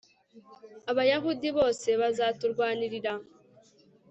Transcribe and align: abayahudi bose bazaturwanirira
abayahudi 0.91 1.47
bose 1.57 1.87
bazaturwanirira 2.01 3.13